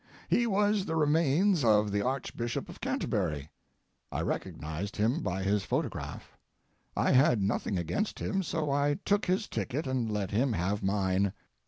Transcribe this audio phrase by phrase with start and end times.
[0.29, 3.51] He was the remains of the Archbishop of Canterbury;
[4.11, 6.35] I recognized him by his photograph.
[6.97, 11.33] I had nothing against him, so I took his ticket and let him have mine.